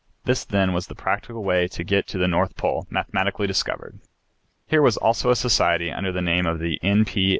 This 0.25 0.43
then 0.45 0.73
was 0.73 0.87
the 0.87 0.95
practical 0.95 1.43
way 1.43 1.67
to 1.67 1.83
get 1.83 2.07
to 2.07 2.17
the 2.17 2.27
North 2.27 2.55
Pole 2.57 2.87
mathematically 2.89 3.45
discovered. 3.45 3.99
Here 4.65 4.81
was 4.81 4.97
also 4.97 5.29
a 5.29 5.35
society, 5.35 5.91
under 5.91 6.11
the 6.11 6.23
name 6.23 6.47
of 6.47 6.57
the 6.57 6.79
N. 6.81 7.05